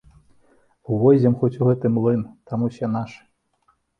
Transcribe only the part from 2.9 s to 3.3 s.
нашы.